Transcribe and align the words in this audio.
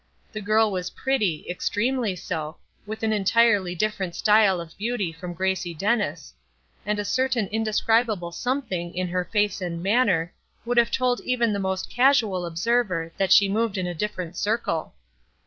The 0.31 0.41
girl 0.41 0.71
was 0.71 0.89
pretty, 0.89 1.45
extremely 1.47 2.15
so, 2.15 2.57
with 2.87 3.03
an 3.03 3.13
entirely 3.13 3.75
different 3.75 4.15
style 4.15 4.59
of 4.59 4.75
beauty 4.75 5.13
from 5.13 5.35
Gracie 5.35 5.75
Dennis; 5.75 6.33
and 6.87 6.97
a 6.97 7.05
certain 7.05 7.45
indescribable 7.49 8.31
something 8.31 8.95
in 8.95 9.09
her 9.09 9.23
face 9.25 9.61
and 9.61 9.83
manner 9.83 10.33
would 10.65 10.77
have 10.79 10.89
told 10.89 11.19
even 11.21 11.53
the 11.53 11.59
most 11.59 11.87
casual 11.91 12.47
observer 12.47 13.11
that 13.17 13.31
she 13.31 13.47
moved 13.47 13.77
in 13.77 13.85
a 13.85 13.93
different 13.93 14.35
circle. 14.35 14.95